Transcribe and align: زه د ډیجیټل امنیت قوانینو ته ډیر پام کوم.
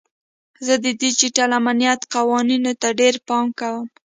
زه 0.65 0.73
د 0.83 0.85
ډیجیټل 1.01 1.51
امنیت 1.59 2.01
قوانینو 2.13 2.71
ته 2.81 2.89
ډیر 2.99 3.15
پام 3.27 3.45
کوم. 3.59 3.85